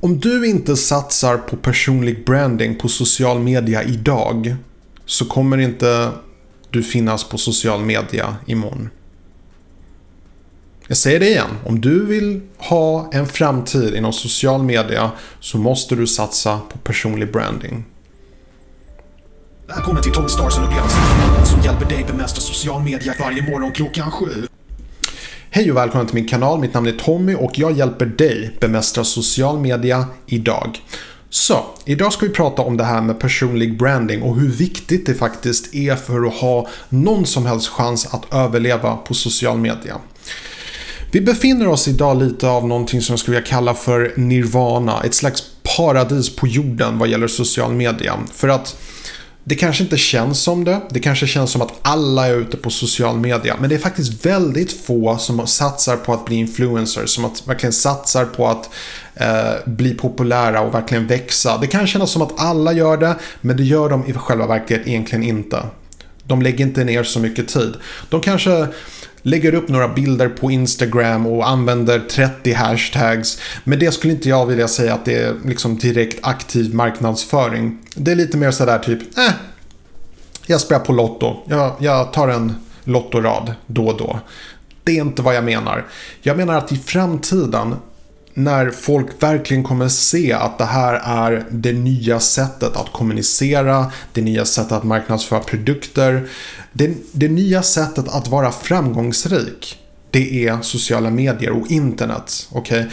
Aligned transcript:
Om 0.00 0.18
du 0.18 0.46
inte 0.46 0.76
satsar 0.76 1.36
på 1.36 1.56
personlig 1.56 2.24
branding 2.24 2.76
på 2.76 2.88
social 2.88 3.38
media 3.38 3.82
idag 3.82 4.56
så 5.04 5.24
kommer 5.24 5.58
inte 5.58 6.10
du 6.70 6.82
finnas 6.82 7.24
på 7.24 7.38
social 7.38 7.80
media 7.80 8.36
imorgon. 8.46 8.90
Jag 10.86 10.96
säger 10.96 11.20
det 11.20 11.28
igen. 11.28 11.50
Om 11.66 11.80
du 11.80 12.06
vill 12.06 12.40
ha 12.56 13.10
en 13.12 13.26
framtid 13.26 13.94
inom 13.94 14.12
social 14.12 14.62
media 14.62 15.10
så 15.40 15.58
måste 15.58 15.94
du 15.94 16.06
satsa 16.06 16.60
på 16.72 16.78
personlig 16.78 17.32
branding. 17.32 17.84
Välkommen 19.66 20.02
till 20.02 20.12
Tommy 20.12 20.28
Stars 20.28 20.54
som 21.44 21.62
hjälper 21.64 21.84
dig 21.84 22.04
bemästra 22.04 22.40
social 22.40 22.82
media 22.82 23.14
varje 23.20 23.50
morgon 23.50 23.72
klockan 23.72 24.10
sju. 24.10 24.46
Hej 25.50 25.70
och 25.70 25.76
välkommen 25.76 26.06
till 26.06 26.14
min 26.14 26.28
kanal. 26.28 26.60
Mitt 26.60 26.74
namn 26.74 26.86
är 26.86 26.92
Tommy 26.92 27.34
och 27.34 27.58
jag 27.58 27.72
hjälper 27.72 28.06
dig 28.06 28.56
bemästra 28.60 29.04
social 29.04 29.58
media 29.60 30.06
idag. 30.26 30.82
Så, 31.30 31.64
idag 31.84 32.12
ska 32.12 32.26
vi 32.26 32.32
prata 32.32 32.62
om 32.62 32.76
det 32.76 32.84
här 32.84 33.00
med 33.00 33.20
personlig 33.20 33.78
branding 33.78 34.22
och 34.22 34.36
hur 34.36 34.48
viktigt 34.48 35.06
det 35.06 35.14
faktiskt 35.14 35.74
är 35.74 35.96
för 35.96 36.26
att 36.26 36.34
ha 36.34 36.68
någon 36.88 37.26
som 37.26 37.46
helst 37.46 37.68
chans 37.68 38.06
att 38.14 38.34
överleva 38.34 38.96
på 38.96 39.14
social 39.14 39.58
media. 39.58 39.96
Vi 41.12 41.20
befinner 41.20 41.68
oss 41.68 41.88
idag 41.88 42.22
lite 42.22 42.48
av 42.48 42.68
någonting 42.68 43.02
som 43.02 43.12
jag 43.12 43.20
skulle 43.20 43.36
vilja 43.36 43.50
kalla 43.50 43.74
för 43.74 44.12
nirvana, 44.16 45.02
ett 45.04 45.14
slags 45.14 45.42
paradis 45.76 46.36
på 46.36 46.46
jorden 46.46 46.98
vad 46.98 47.08
gäller 47.08 47.28
social 47.28 47.72
media. 47.72 48.14
För 48.34 48.48
att 48.48 48.76
det 49.48 49.54
kanske 49.54 49.82
inte 49.82 49.96
känns 49.96 50.40
som 50.40 50.64
det. 50.64 50.80
Det 50.90 51.00
kanske 51.00 51.26
känns 51.26 51.50
som 51.50 51.62
att 51.62 51.72
alla 51.82 52.26
är 52.26 52.34
ute 52.34 52.56
på 52.56 52.70
social 52.70 53.18
media. 53.18 53.56
Men 53.60 53.68
det 53.68 53.74
är 53.74 53.78
faktiskt 53.78 54.26
väldigt 54.26 54.72
få 54.72 55.18
som 55.18 55.46
satsar 55.46 55.96
på 55.96 56.12
att 56.12 56.24
bli 56.24 56.36
influencers. 56.36 57.10
Som 57.10 57.24
att 57.24 57.48
verkligen 57.48 57.72
satsar 57.72 58.24
på 58.24 58.48
att 58.48 58.70
eh, 59.14 59.52
bli 59.66 59.94
populära 59.94 60.60
och 60.60 60.74
verkligen 60.74 61.06
växa. 61.06 61.58
Det 61.58 61.66
kan 61.66 61.86
kännas 61.86 62.10
som 62.10 62.22
att 62.22 62.40
alla 62.40 62.72
gör 62.72 62.96
det. 62.96 63.16
Men 63.40 63.56
det 63.56 63.64
gör 63.64 63.88
de 63.88 64.06
i 64.06 64.12
själva 64.12 64.46
verket 64.46 64.86
egentligen 64.86 65.24
inte. 65.24 65.62
De 66.24 66.42
lägger 66.42 66.66
inte 66.66 66.84
ner 66.84 67.02
så 67.02 67.20
mycket 67.20 67.48
tid. 67.48 67.74
De 68.08 68.20
kanske 68.20 68.66
lägger 69.28 69.54
upp 69.54 69.68
några 69.68 69.88
bilder 69.88 70.28
på 70.28 70.50
Instagram 70.50 71.26
och 71.26 71.48
använder 71.48 71.98
30 71.98 72.52
hashtags. 72.52 73.40
Men 73.64 73.78
det 73.78 73.92
skulle 73.92 74.12
inte 74.12 74.28
jag 74.28 74.46
vilja 74.46 74.68
säga 74.68 74.94
att 74.94 75.04
det 75.04 75.14
är 75.14 75.34
liksom 75.44 75.78
direkt 75.78 76.18
aktiv 76.22 76.74
marknadsföring. 76.74 77.78
Det 77.94 78.12
är 78.12 78.16
lite 78.16 78.36
mer 78.36 78.50
sådär 78.50 78.78
typ, 78.78 79.18
eh, 79.18 79.32
jag 80.46 80.60
spelar 80.60 80.84
på 80.84 80.92
Lotto. 80.92 81.36
Jag, 81.46 81.72
jag 81.78 82.12
tar 82.12 82.28
en 82.28 82.54
Lottorad 82.84 83.54
då 83.66 83.86
och 83.86 83.96
då. 83.96 84.20
Det 84.84 84.92
är 84.92 85.00
inte 85.00 85.22
vad 85.22 85.36
jag 85.36 85.44
menar. 85.44 85.86
Jag 86.22 86.36
menar 86.36 86.54
att 86.54 86.72
i 86.72 86.76
framtiden 86.76 87.74
när 88.38 88.70
folk 88.70 89.22
verkligen 89.22 89.62
kommer 89.62 89.88
se 89.88 90.32
att 90.32 90.58
det 90.58 90.64
här 90.64 90.94
är 91.04 91.46
det 91.50 91.72
nya 91.72 92.20
sättet 92.20 92.76
att 92.76 92.92
kommunicera, 92.92 93.92
det 94.12 94.20
nya 94.20 94.44
sättet 94.44 94.72
att 94.72 94.84
marknadsföra 94.84 95.40
produkter, 95.40 96.28
det, 96.72 96.90
det 97.12 97.28
nya 97.28 97.62
sättet 97.62 98.08
att 98.08 98.28
vara 98.28 98.52
framgångsrik. 98.52 99.78
Det 100.10 100.48
är 100.48 100.58
sociala 100.62 101.10
medier 101.10 101.50
och 101.50 101.70
internet. 101.70 102.48
Okay? 102.52 102.84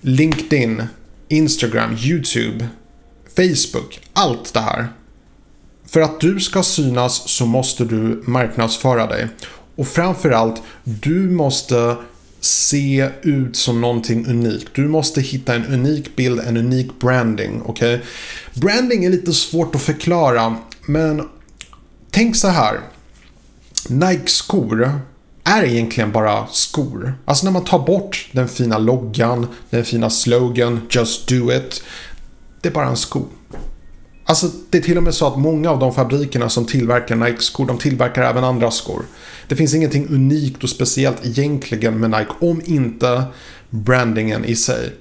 LinkedIn, 0.00 0.82
Instagram, 1.28 1.96
YouTube, 2.00 2.66
Facebook, 3.36 4.00
allt 4.12 4.54
det 4.54 4.60
här. 4.60 4.88
För 5.86 6.00
att 6.00 6.20
du 6.20 6.40
ska 6.40 6.62
synas 6.62 7.28
så 7.28 7.46
måste 7.46 7.84
du 7.84 8.22
marknadsföra 8.26 9.06
dig. 9.06 9.28
Och 9.76 9.88
framförallt, 9.88 10.62
du 10.84 11.30
måste 11.30 11.96
se 12.44 13.10
ut 13.22 13.56
som 13.56 13.80
någonting 13.80 14.26
unikt. 14.26 14.68
Du 14.74 14.88
måste 14.88 15.20
hitta 15.20 15.54
en 15.54 15.66
unik 15.66 16.16
bild, 16.16 16.40
en 16.40 16.56
unik 16.56 17.00
branding. 17.00 17.62
Okay? 17.62 17.98
Branding 18.54 19.04
är 19.04 19.10
lite 19.10 19.32
svårt 19.32 19.74
att 19.74 19.82
förklara, 19.82 20.56
men 20.86 21.28
tänk 22.10 22.36
så 22.36 22.48
här. 22.48 22.80
Nike-skor 23.88 25.00
är 25.44 25.64
egentligen 25.64 26.12
bara 26.12 26.46
skor. 26.46 27.14
Alltså 27.24 27.44
när 27.44 27.52
man 27.52 27.64
tar 27.64 27.78
bort 27.78 28.28
den 28.32 28.48
fina 28.48 28.78
loggan, 28.78 29.46
den 29.70 29.84
fina 29.84 30.10
slogan 30.10 30.80
“Just 30.90 31.28
do 31.28 31.52
it”. 31.52 31.82
Det 32.60 32.68
är 32.68 32.72
bara 32.72 32.88
en 32.88 32.96
sko. 32.96 33.24
Alltså 34.24 34.50
det 34.70 34.78
är 34.78 34.82
till 34.82 34.96
och 34.96 35.02
med 35.02 35.14
så 35.14 35.26
att 35.26 35.38
många 35.38 35.70
av 35.70 35.78
de 35.78 35.94
fabrikerna 35.94 36.48
som 36.48 36.66
tillverkar 36.66 37.16
Nike-skor, 37.16 37.66
de 37.66 37.78
tillverkar 37.78 38.22
även 38.22 38.44
andra 38.44 38.70
skor. 38.70 39.02
Det 39.48 39.56
finns 39.56 39.74
ingenting 39.74 40.08
unikt 40.10 40.62
och 40.62 40.70
speciellt 40.70 41.26
egentligen 41.26 42.00
med 42.00 42.10
Nike 42.10 42.32
om 42.40 42.62
inte 42.64 43.24
brandingen 43.70 44.44
i 44.44 44.56
sig. 44.56 44.92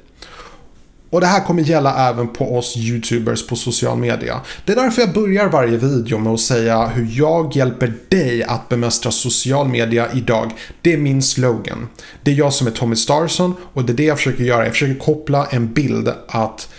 Och 1.11 1.21
det 1.21 1.27
här 1.27 1.43
kommer 1.43 1.63
gälla 1.63 2.09
även 2.09 2.27
på 2.27 2.57
oss 2.57 2.77
YouTubers 2.77 3.47
på 3.47 3.55
social 3.55 3.97
media. 3.97 4.41
Det 4.65 4.71
är 4.71 4.75
därför 4.75 5.01
jag 5.01 5.13
börjar 5.13 5.49
varje 5.49 5.77
video 5.77 6.17
med 6.17 6.33
att 6.33 6.39
säga 6.39 6.87
hur 6.87 7.07
jag 7.11 7.55
hjälper 7.55 7.93
dig 8.09 8.43
att 8.43 8.69
bemästra 8.69 9.11
social 9.11 9.67
media 9.67 10.07
idag. 10.13 10.51
Det 10.81 10.93
är 10.93 10.97
min 10.97 11.21
slogan. 11.21 11.87
Det 12.23 12.31
är 12.31 12.35
jag 12.35 12.53
som 12.53 12.67
är 12.67 12.71
Tommy 12.71 12.95
Starson 12.95 13.55
och 13.73 13.83
det 13.83 13.93
är 13.93 13.97
det 13.97 14.03
jag 14.03 14.17
försöker 14.17 14.43
göra. 14.43 14.63
Jag 14.63 14.73
försöker 14.73 14.99
koppla 14.99 15.45
en 15.45 15.73
bild 15.73 16.13
att 16.27 16.69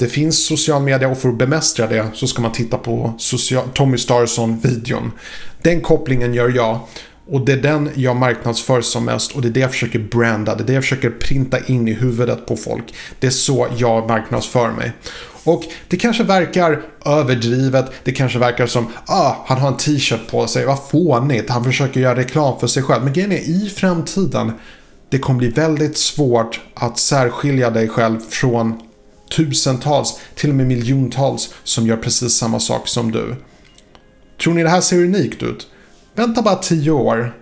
det 0.00 0.06
finns 0.06 0.46
social 0.46 0.82
media 0.82 1.08
och 1.08 1.18
för 1.18 1.28
att 1.28 1.38
bemästra 1.38 1.86
det 1.86 2.06
så 2.14 2.26
ska 2.26 2.42
man 2.42 2.52
titta 2.52 2.78
på 2.78 3.14
social, 3.18 3.64
Tommy 3.74 3.98
Starson-videon. 3.98 5.12
Den 5.62 5.80
kopplingen 5.80 6.34
gör 6.34 6.52
jag. 6.56 6.80
Och 7.28 7.44
det 7.44 7.52
är 7.52 7.56
den 7.56 7.90
jag 7.94 8.16
marknadsför 8.16 8.80
som 8.80 9.04
mest 9.04 9.32
och 9.32 9.42
det 9.42 9.48
är 9.48 9.52
det 9.52 9.60
jag 9.60 9.70
försöker 9.70 9.98
branda. 9.98 10.54
Det 10.54 10.62
är 10.62 10.66
det 10.66 10.72
jag 10.72 10.82
försöker 10.82 11.10
printa 11.10 11.58
in 11.66 11.88
i 11.88 11.92
huvudet 11.92 12.46
på 12.46 12.56
folk. 12.56 12.94
Det 13.18 13.26
är 13.26 13.30
så 13.30 13.68
jag 13.76 14.08
marknadsför 14.08 14.70
mig. 14.70 14.92
Och 15.44 15.64
det 15.88 15.96
kanske 15.96 16.24
verkar 16.24 16.82
överdrivet. 17.04 17.90
Det 18.04 18.12
kanske 18.12 18.38
verkar 18.38 18.66
som 18.66 18.86
ah, 19.06 19.34
han 19.46 19.58
har 19.58 19.68
en 19.68 19.76
t-shirt 19.76 20.30
på 20.30 20.46
sig. 20.46 20.66
Vad 20.66 20.78
fånigt. 20.90 21.50
Han 21.50 21.64
försöker 21.64 22.00
göra 22.00 22.16
reklam 22.16 22.60
för 22.60 22.66
sig 22.66 22.82
själv. 22.82 23.04
Men 23.04 23.12
grejen 23.12 23.32
är 23.32 23.48
i 23.48 23.72
framtiden. 23.76 24.52
Det 25.08 25.18
kommer 25.18 25.38
bli 25.38 25.48
väldigt 25.48 25.98
svårt 25.98 26.60
att 26.74 26.98
särskilja 26.98 27.70
dig 27.70 27.88
själv 27.88 28.20
från 28.30 28.80
tusentals, 29.30 30.20
till 30.34 30.50
och 30.50 30.56
med 30.56 30.66
miljontals 30.66 31.54
som 31.64 31.86
gör 31.86 31.96
precis 31.96 32.32
samma 32.32 32.60
sak 32.60 32.88
som 32.88 33.12
du. 33.12 33.36
Tror 34.42 34.54
ni 34.54 34.62
det 34.62 34.68
här 34.68 34.80
ser 34.80 35.04
unikt 35.04 35.42
ut? 35.42 35.66
Vänta 36.14 36.42
bara 36.42 36.56
tio 36.56 36.90
år. 36.90 37.39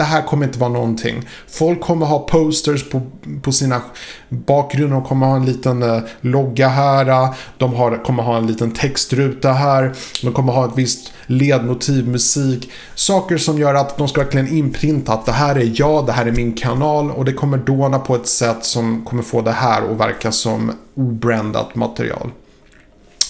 Det 0.00 0.04
här 0.04 0.22
kommer 0.22 0.46
inte 0.46 0.58
vara 0.58 0.70
någonting. 0.70 1.28
Folk 1.48 1.80
kommer 1.80 2.06
ha 2.06 2.18
posters 2.18 2.90
på, 2.90 3.02
på 3.42 3.52
sina 3.52 3.82
bakgrunder. 4.28 4.96
De 4.96 5.04
kommer 5.04 5.26
ha 5.26 5.36
en 5.36 5.46
liten 5.46 5.82
eh, 5.82 6.02
logga 6.20 6.68
här. 6.68 7.34
De 7.58 7.74
har, 7.74 8.04
kommer 8.04 8.22
ha 8.22 8.36
en 8.36 8.46
liten 8.46 8.70
textruta 8.70 9.52
här. 9.52 9.92
De 10.22 10.32
kommer 10.32 10.52
ha 10.52 10.66
ett 10.66 10.72
visst 10.74 11.12
ledmotiv, 11.26 12.08
musik. 12.08 12.70
Saker 12.94 13.38
som 13.38 13.58
gör 13.58 13.74
att 13.74 13.96
de 13.98 14.08
ska 14.08 14.20
verkligen 14.20 14.48
inprinta 14.48 15.12
att 15.12 15.26
det 15.26 15.32
här 15.32 15.56
är 15.56 15.72
jag, 15.74 16.06
det 16.06 16.12
här 16.12 16.26
är 16.26 16.32
min 16.32 16.52
kanal. 16.52 17.10
Och 17.10 17.24
det 17.24 17.32
kommer 17.32 17.58
dåna 17.58 17.98
på 17.98 18.14
ett 18.14 18.26
sätt 18.26 18.64
som 18.64 19.04
kommer 19.04 19.22
få 19.22 19.42
det 19.42 19.52
här 19.52 19.82
att 19.92 20.00
verka 20.00 20.32
som 20.32 20.72
obrandat 20.94 21.74
material. 21.74 22.30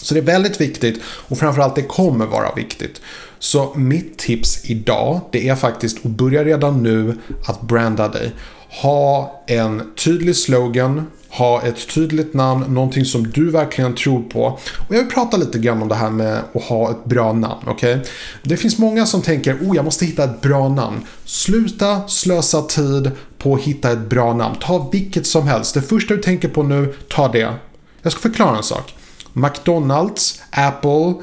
Så 0.02 0.14
det 0.14 0.20
är 0.20 0.24
väldigt 0.24 0.60
viktigt 0.60 1.00
och 1.04 1.38
framförallt 1.38 1.74
det 1.74 1.82
kommer 1.82 2.26
vara 2.26 2.54
viktigt. 2.54 3.00
Så 3.38 3.72
mitt 3.74 4.18
tips 4.18 4.64
idag 4.64 5.20
det 5.32 5.48
är 5.48 5.56
faktiskt 5.56 6.06
att 6.06 6.10
börja 6.10 6.44
redan 6.44 6.82
nu 6.82 7.18
att 7.46 7.60
branda 7.60 8.08
dig. 8.08 8.32
Ha 8.68 9.42
en 9.46 9.92
tydlig 10.04 10.36
slogan, 10.36 11.06
ha 11.30 11.62
ett 11.62 11.94
tydligt 11.94 12.34
namn, 12.34 12.74
någonting 12.74 13.04
som 13.04 13.30
du 13.30 13.50
verkligen 13.50 13.94
tror 13.94 14.22
på. 14.22 14.44
Och 14.88 14.94
jag 14.94 14.98
vill 14.98 15.10
prata 15.10 15.36
lite 15.36 15.58
grann 15.58 15.82
om 15.82 15.88
det 15.88 15.94
här 15.94 16.10
med 16.10 16.38
att 16.54 16.62
ha 16.62 16.90
ett 16.90 17.04
bra 17.04 17.32
namn. 17.32 17.68
Okay? 17.68 17.98
Det 18.42 18.56
finns 18.56 18.78
många 18.78 19.06
som 19.06 19.22
tänker 19.22 19.54
oh 19.54 19.76
jag 19.76 19.84
måste 19.84 20.06
hitta 20.06 20.24
ett 20.24 20.40
bra 20.40 20.68
namn. 20.68 21.06
Sluta 21.24 22.08
slösa 22.08 22.62
tid 22.62 23.10
på 23.38 23.54
att 23.54 23.60
hitta 23.60 23.92
ett 23.92 24.08
bra 24.08 24.34
namn. 24.34 24.56
Ta 24.60 24.88
vilket 24.92 25.26
som 25.26 25.48
helst. 25.48 25.74
Det 25.74 25.82
första 25.82 26.14
du 26.14 26.22
tänker 26.22 26.48
på 26.48 26.62
nu, 26.62 26.94
ta 27.08 27.28
det. 27.28 27.54
Jag 28.02 28.12
ska 28.12 28.20
förklara 28.20 28.56
en 28.56 28.62
sak. 28.62 28.94
McDonalds, 29.32 30.42
Apple, 30.50 31.14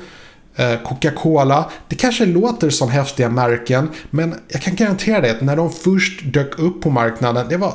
eh, 0.55 0.81
Coca-Cola. 0.83 1.69
Det 1.87 1.95
kanske 1.95 2.25
låter 2.25 2.69
som 2.69 2.89
häftiga 2.89 3.29
märken, 3.29 3.89
men 4.09 4.35
jag 4.47 4.61
kan 4.61 4.75
garantera 4.75 5.21
dig 5.21 5.31
att 5.31 5.41
när 5.41 5.55
de 5.55 5.71
först 5.71 6.21
dök 6.33 6.59
upp 6.59 6.81
på 6.81 6.89
marknaden, 6.89 7.45
det 7.49 7.57
var 7.57 7.73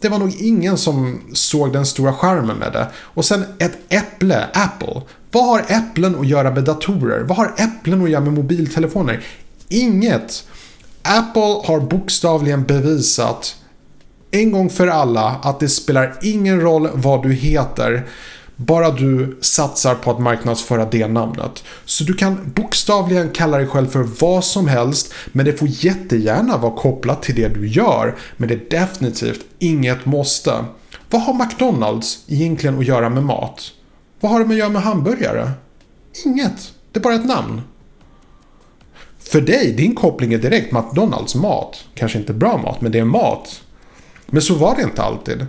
det 0.00 0.08
var 0.08 0.18
nog 0.18 0.34
ingen 0.40 0.78
som 0.78 1.20
såg 1.32 1.72
den 1.72 1.86
stora 1.86 2.12
skärmen 2.12 2.56
med 2.56 2.72
det. 2.72 2.88
Och 2.96 3.24
sen 3.24 3.44
ett 3.58 3.78
äpple, 3.88 4.46
Apple. 4.52 5.02
Vad 5.30 5.44
har 5.44 5.64
äpplen 5.68 6.20
att 6.20 6.26
göra 6.26 6.50
med 6.50 6.64
datorer? 6.64 7.20
Vad 7.20 7.36
har 7.36 7.54
äpplen 7.56 8.04
att 8.04 8.10
göra 8.10 8.20
med 8.20 8.32
mobiltelefoner? 8.32 9.20
Inget. 9.68 10.44
Apple 11.02 11.62
har 11.64 11.80
bokstavligen 11.80 12.64
bevisat 12.64 13.56
en 14.30 14.52
gång 14.52 14.70
för 14.70 14.86
alla 14.86 15.40
att 15.42 15.60
det 15.60 15.68
spelar 15.68 16.18
ingen 16.22 16.60
roll 16.60 16.88
vad 16.94 17.22
du 17.22 17.32
heter. 17.32 18.06
Bara 18.66 18.90
du 18.90 19.38
satsar 19.40 19.94
på 19.94 20.10
att 20.10 20.20
marknadsföra 20.20 20.84
det 20.84 21.06
namnet. 21.06 21.64
Så 21.84 22.04
du 22.04 22.14
kan 22.14 22.52
bokstavligen 22.54 23.30
kalla 23.30 23.56
dig 23.56 23.66
själv 23.66 23.86
för 23.86 24.02
vad 24.20 24.44
som 24.44 24.68
helst, 24.68 25.14
men 25.32 25.46
det 25.46 25.52
får 25.52 25.68
jättegärna 25.70 26.56
vara 26.56 26.76
kopplat 26.76 27.22
till 27.22 27.34
det 27.34 27.48
du 27.48 27.68
gör. 27.68 28.16
Men 28.36 28.48
det 28.48 28.54
är 28.54 28.80
definitivt 28.80 29.44
inget 29.58 30.06
måste. 30.06 30.64
Vad 31.10 31.22
har 31.22 31.34
McDonalds 31.34 32.24
egentligen 32.26 32.78
att 32.78 32.86
göra 32.86 33.08
med 33.08 33.22
mat? 33.22 33.72
Vad 34.20 34.32
har 34.32 34.40
de 34.40 34.50
att 34.50 34.56
göra 34.56 34.68
med 34.68 34.82
hamburgare? 34.82 35.50
Inget. 36.24 36.72
Det 36.92 36.98
är 36.98 37.02
bara 37.02 37.14
ett 37.14 37.26
namn. 37.26 37.60
För 39.18 39.40
dig, 39.40 39.72
din 39.72 39.94
koppling 39.94 40.32
är 40.32 40.38
direkt 40.38 40.72
McDonalds 40.72 41.34
mat. 41.34 41.84
Kanske 41.94 42.18
inte 42.18 42.32
bra 42.32 42.58
mat, 42.58 42.80
men 42.80 42.92
det 42.92 42.98
är 42.98 43.04
mat. 43.04 43.62
Men 44.26 44.42
så 44.42 44.54
var 44.54 44.76
det 44.76 44.82
inte 44.82 45.02
alltid. 45.02 45.46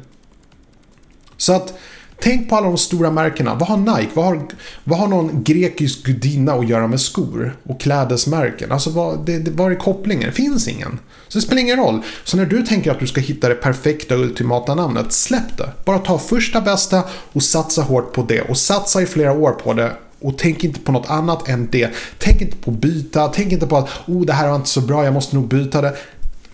Så 1.37 1.53
att 1.53 1.73
tänk 2.19 2.49
på 2.49 2.55
alla 2.55 2.67
de 2.67 2.77
stora 2.77 3.11
märkena. 3.11 3.55
Vad 3.55 3.69
har 3.69 3.77
Nike? 3.77 4.11
Vad 4.13 4.25
har, 4.25 4.41
vad 4.83 4.99
har 4.99 5.07
någon 5.07 5.43
grekisk 5.43 6.03
gudinna 6.03 6.53
att 6.53 6.69
göra 6.69 6.87
med 6.87 7.01
skor 7.01 7.57
och 7.63 7.81
klädesmärken? 7.81 8.71
Alltså 8.71 8.89
vad, 8.89 9.25
det, 9.25 9.39
det, 9.39 9.51
var 9.51 9.71
är 9.71 9.75
kopplingen? 9.75 10.25
Det 10.25 10.31
finns 10.31 10.67
ingen. 10.67 10.99
Så 11.27 11.37
det 11.37 11.41
spelar 11.41 11.61
ingen 11.61 11.77
roll. 11.77 12.01
Så 12.23 12.37
när 12.37 12.45
du 12.45 12.61
tänker 12.65 12.91
att 12.91 12.99
du 12.99 13.07
ska 13.07 13.21
hitta 13.21 13.49
det 13.49 13.55
perfekta 13.55 14.15
ultimata 14.15 14.75
namnet, 14.75 15.13
släpp 15.13 15.57
det. 15.57 15.69
Bara 15.85 15.99
ta 15.99 16.17
första 16.17 16.61
bästa 16.61 17.03
och 17.33 17.43
satsa 17.43 17.81
hårt 17.81 18.13
på 18.13 18.23
det. 18.23 18.41
Och 18.41 18.57
satsa 18.57 19.01
i 19.01 19.05
flera 19.05 19.31
år 19.33 19.51
på 19.51 19.73
det 19.73 19.91
och 20.23 20.37
tänk 20.37 20.63
inte 20.63 20.79
på 20.79 20.91
något 20.91 21.09
annat 21.09 21.49
än 21.49 21.69
det. 21.71 21.89
Tänk 22.17 22.41
inte 22.41 22.57
på 22.57 22.71
att 22.71 22.77
byta. 22.77 23.27
Tänk 23.27 23.51
inte 23.51 23.67
på 23.67 23.77
att 23.77 23.89
oh, 24.07 24.25
det 24.25 24.33
här 24.33 24.47
var 24.47 24.55
inte 24.55 24.69
så 24.69 24.81
bra, 24.81 25.03
jag 25.03 25.13
måste 25.13 25.35
nog 25.35 25.47
byta 25.47 25.81
det. 25.81 25.95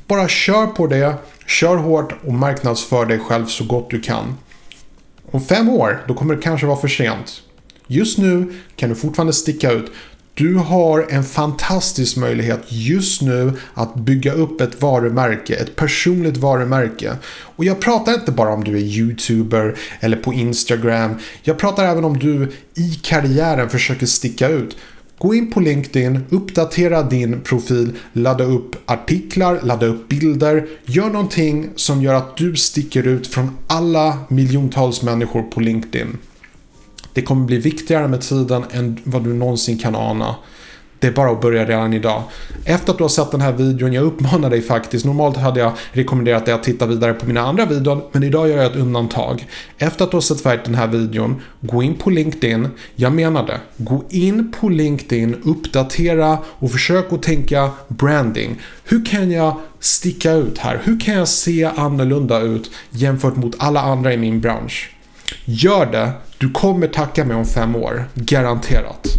Bara 0.07 0.27
kör 0.27 0.67
på 0.67 0.88
det, 0.88 1.13
kör 1.45 1.75
hårt 1.75 2.13
och 2.25 2.33
marknadsför 2.33 3.06
dig 3.06 3.19
själv 3.19 3.45
så 3.45 3.63
gott 3.63 3.89
du 3.89 4.01
kan. 4.01 4.38
Om 5.31 5.42
fem 5.42 5.70
år, 5.70 6.04
då 6.08 6.14
kommer 6.14 6.36
det 6.36 6.42
kanske 6.42 6.68
vara 6.68 6.78
för 6.78 6.88
sent. 6.88 7.42
Just 7.88 8.18
nu 8.18 8.54
kan 8.76 8.90
du 8.90 8.96
fortfarande 8.96 9.34
sticka 9.34 9.72
ut. 9.72 9.92
Du 10.34 10.56
har 10.56 11.06
en 11.10 11.24
fantastisk 11.24 12.18
möjlighet 12.18 12.60
just 12.68 13.22
nu 13.22 13.54
att 13.74 13.96
bygga 13.96 14.34
upp 14.34 14.62
ett 14.62 14.81
varumärke, 14.81 15.56
ett 15.56 15.76
personligt 15.76 16.38
varumärke. 16.38 17.16
Och 17.56 17.66
jag 17.66 17.80
pratar 17.80 18.14
inte 18.14 18.31
bara 18.31 18.54
om 18.54 18.64
du 18.64 18.78
är 18.78 18.81
YouTuber 18.81 19.78
eller 20.00 20.18
på 20.18 20.34
Instagram. 20.34 21.16
Jag 21.44 21.58
pratar 21.58 21.86
även 21.86 22.06
om 22.06 22.20
du 22.20 22.52
i 22.76 23.00
karriären 23.04 23.70
försöker 23.70 24.06
sticka 24.06 24.48
ut. 24.48 24.78
Gå 25.19 25.33
in 25.33 25.51
på 25.51 25.60
LinkedIn, 25.60 26.19
uppdatera 26.30 27.04
din 27.04 27.42
profil, 27.42 27.92
ladda 28.13 28.44
upp 28.44 28.75
artiklar, 28.86 29.60
ladda 29.63 29.86
upp 29.86 30.10
bilder. 30.10 30.68
Gör 30.86 31.10
någonting 31.10 31.69
som 31.75 32.01
gör 32.01 32.13
att 32.13 32.38
du 32.38 32.56
sticker 32.56 33.07
ut 33.07 33.27
från 33.27 33.57
alla 33.68 34.18
miljontals 34.27 35.01
människor 35.01 35.42
på 35.42 35.60
LinkedIn. 35.60 36.18
Det 37.13 37.21
kommer 37.21 37.45
bli 37.45 37.57
viktigare 37.57 38.07
med 38.07 38.21
tiden 38.21 38.63
än 38.71 39.00
vad 39.04 39.24
du 39.24 39.33
någonsin 39.33 39.77
kan 39.77 39.95
ana. 39.95 40.36
Det 41.00 41.07
är 41.07 41.12
bara 41.12 41.31
att 41.31 41.42
börja 41.42 41.66
redan 41.66 41.94
idag. 41.94 42.24
Efter 42.66 42.92
att 42.92 42.98
du 42.98 43.04
har 43.04 43.10
sett 43.10 43.31
den 43.31 43.42
här 43.42 43.51
videon, 43.51 43.94
jag 43.94 44.04
uppmanar 44.04 44.50
dig 44.50 44.62
faktiskt. 44.62 45.06
Normalt 45.06 45.38
hade 45.38 45.60
jag 45.60 45.72
rekommenderat 45.92 46.46
dig 46.46 46.54
att 46.54 46.63
titta 46.63 46.86
vidare 46.86 47.13
på 47.13 47.25
mina 47.25 47.42
andra 47.42 47.66
videor, 47.66 48.01
men 48.12 48.24
idag 48.24 48.50
gör 48.50 48.57
jag 48.57 48.66
ett 48.66 48.75
undantag. 48.75 49.48
Efter 49.78 50.04
att 50.04 50.12
du 50.12 50.18
har 50.18 50.22
sett 50.22 50.42
färdigt 50.42 50.66
den 50.66 50.75
här 50.75 50.88
videon, 50.88 51.42
gå 51.62 51.84
in 51.84 51.96
på 51.96 52.10
LinkedIn. 52.10 52.68
Jag 52.96 53.13
menar 53.13 53.48
det. 53.48 53.60
Gå 53.78 54.04
in 54.10 54.51
på 54.60 54.69
LinkedIn, 54.69 55.36
uppdatera 55.44 56.38
och 56.46 56.72
försök 56.72 57.13
att 57.13 57.24
tänka 57.24 57.69
branding. 57.88 58.62
Hur 58.84 59.06
kan 59.06 59.31
jag 59.31 59.56
sticka 59.80 60.31
ut 60.31 60.57
här? 60.57 60.81
Hur 60.84 61.00
kan 61.00 61.13
jag 61.13 61.28
se 61.28 61.66
annorlunda 61.75 62.40
ut 62.40 62.72
jämfört 62.90 63.36
mot 63.36 63.56
alla 63.57 63.81
andra 63.81 64.13
i 64.13 64.18
min 64.18 64.40
bransch? 64.40 64.92
Gör 65.45 65.86
det. 65.86 66.12
Du 66.38 66.52
kommer 66.52 66.88
tacka 66.88 67.25
mig 67.25 67.38
om 67.38 67.45
fem 67.45 67.75
år. 67.75 68.06
Garanterat. 68.13 69.19